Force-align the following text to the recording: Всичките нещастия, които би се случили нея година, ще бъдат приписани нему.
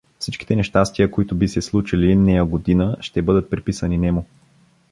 Всичките 0.19 0.55
нещастия, 0.55 1.11
които 1.11 1.35
би 1.35 1.47
се 1.47 1.61
случили 1.61 2.15
нея 2.15 2.45
година, 2.45 2.97
ще 3.01 3.21
бъдат 3.21 3.49
приписани 3.49 3.97
нему. 3.97 4.25